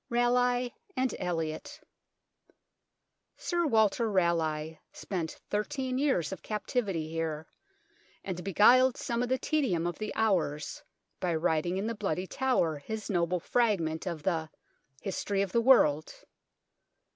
RALEIGH 0.09 0.71
AND 0.97 1.13
ELIOT 1.19 1.79
Sir 3.37 3.67
Walter 3.67 4.09
Raleigh 4.09 4.79
spent 4.91 5.39
thirteen 5.51 5.99
years 5.99 6.31
of 6.31 6.41
captivity 6.41 7.07
here, 7.07 7.45
and 8.23 8.43
beguiled 8.43 8.97
some 8.97 9.21
of 9.21 9.29
the 9.29 9.37
tedium 9.37 9.85
of 9.85 9.99
the 9.99 10.11
hours 10.15 10.81
by 11.19 11.35
writing 11.35 11.77
in 11.77 11.85
the 11.85 11.93
Bloody 11.93 12.25
Tower 12.25 12.77
his 12.79 13.11
noble 13.11 13.39
fragment 13.39 14.07
of 14.07 14.23
the" 14.23 14.49
History 15.03 15.43
of 15.43 15.51
the 15.51 15.61
World." 15.61 16.11